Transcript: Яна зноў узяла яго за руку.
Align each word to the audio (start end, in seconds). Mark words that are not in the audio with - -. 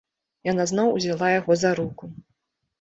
Яна 0.51 0.65
зноў 0.71 0.89
узяла 0.97 1.31
яго 1.39 1.61
за 1.67 1.77
руку. 1.83 2.13